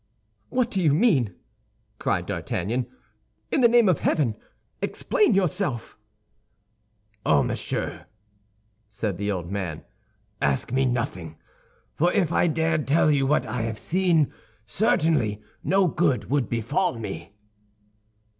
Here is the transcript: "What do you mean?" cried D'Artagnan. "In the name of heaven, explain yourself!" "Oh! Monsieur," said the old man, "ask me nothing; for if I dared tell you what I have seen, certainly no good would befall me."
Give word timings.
"What 0.49 0.71
do 0.71 0.81
you 0.81 0.95
mean?" 0.95 1.35
cried 1.99 2.25
D'Artagnan. 2.25 2.87
"In 3.51 3.61
the 3.61 3.67
name 3.67 3.87
of 3.87 3.99
heaven, 3.99 4.35
explain 4.81 5.35
yourself!" 5.35 5.95
"Oh! 7.23 7.43
Monsieur," 7.43 8.07
said 8.89 9.17
the 9.17 9.31
old 9.31 9.51
man, 9.51 9.83
"ask 10.41 10.71
me 10.71 10.85
nothing; 10.85 11.37
for 11.93 12.11
if 12.13 12.31
I 12.31 12.47
dared 12.47 12.87
tell 12.87 13.11
you 13.11 13.27
what 13.27 13.45
I 13.45 13.61
have 13.61 13.77
seen, 13.77 14.33
certainly 14.65 15.39
no 15.63 15.87
good 15.87 16.31
would 16.31 16.49
befall 16.49 16.97
me." 16.97 17.35